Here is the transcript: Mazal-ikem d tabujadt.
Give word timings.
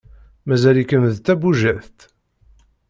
Mazal-ikem 0.47 1.03
d 1.13 1.15
tabujadt. 1.25 1.99